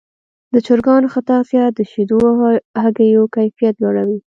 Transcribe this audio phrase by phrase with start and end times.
[0.53, 2.35] د چرګانو ښه تغذیه د شیدو او
[2.81, 4.19] هګیو کیفیت لوړوي.